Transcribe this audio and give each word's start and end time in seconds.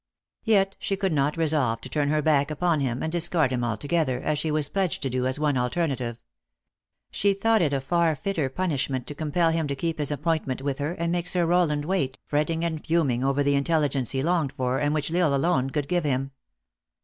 Yet 0.45 0.75
she 0.79 0.95
could 0.97 1.13
not 1.13 1.37
resolve 1.37 1.79
to 1.81 1.87
turn 1.87 2.09
her 2.09 2.23
back 2.23 2.49
upon 2.49 2.79
him, 2.79 3.03
and 3.03 3.11
discard 3.11 3.51
him 3.51 3.63
alto 3.63 3.87
gether, 3.87 4.19
as 4.19 4.39
she 4.39 4.49
was 4.49 4.67
pledged 4.67 5.03
to 5.03 5.11
do, 5.11 5.27
as 5.27 5.37
one 5.37 5.59
alternative. 5.59 6.17
She 7.11 7.33
thought 7.35 7.61
it 7.61 7.71
a 7.71 7.79
far 7.79 8.15
fitter 8.15 8.49
punishment 8.49 9.05
to 9.05 9.13
compel 9.13 9.51
him 9.51 9.67
to 9.67 9.75
keep 9.75 9.99
his 9.99 10.09
appointment 10.09 10.63
with 10.63 10.79
her, 10.79 10.93
and 10.93 11.11
make 11.11 11.27
Sir 11.27 11.45
Row 11.45 11.65
land 11.65 11.85
wait, 11.85 12.17
fretting 12.25 12.65
and 12.65 12.83
fuming 12.83 13.21
for 13.21 13.43
the 13.43 13.53
intelligence 13.53 14.09
he 14.09 14.23
longed 14.23 14.53
for, 14.53 14.79
and 14.79 14.95
which 14.95 15.13
L 15.13 15.33
Isle 15.35 15.39
alone 15.39 15.69
could 15.69 15.87
give 15.87 16.03
him. 16.03 16.31